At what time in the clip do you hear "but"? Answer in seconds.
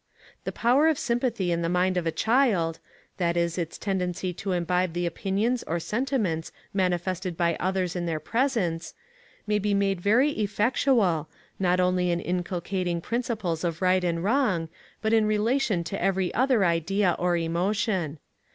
15.03-15.13